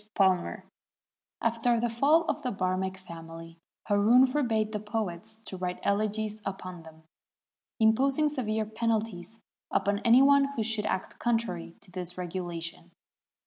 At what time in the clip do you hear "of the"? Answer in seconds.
2.23-2.49